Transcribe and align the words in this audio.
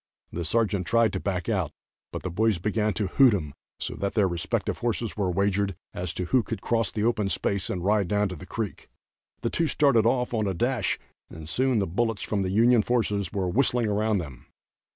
The 0.31 0.43
sergeant 0.43 0.87
tried 0.87 1.13
to 1.13 1.19
back 1.19 1.47
out, 1.47 1.69
but 2.11 2.23
the 2.23 2.31
boys 2.31 2.57
began 2.57 2.91
to 2.95 3.05
hoot 3.05 3.35
him 3.35 3.53
so 3.79 3.93
that 3.97 4.15
their 4.15 4.27
respective 4.27 4.79
horses 4.79 5.15
were 5.15 5.29
wagered 5.29 5.75
as 5.93 6.11
to 6.15 6.25
who 6.25 6.41
could 6.41 6.59
cross 6.59 6.91
the 6.91 7.03
open 7.03 7.29
space 7.29 7.69
and 7.69 7.83
ride 7.85 8.07
down 8.07 8.27
to 8.29 8.35
the 8.35 8.47
creek. 8.47 8.89
The 9.41 9.51
two 9.51 9.67
started 9.67 10.07
off 10.07 10.33
on 10.33 10.47
a 10.47 10.55
dash 10.55 10.97
and 11.29 11.47
soon 11.47 11.77
the 11.77 11.85
bullets 11.85 12.23
from 12.23 12.41
the 12.41 12.49
Union 12.49 12.81
forces 12.81 13.31
were 13.31 13.47
whistling 13.47 13.85
around 13.85 14.17
them. 14.17 14.47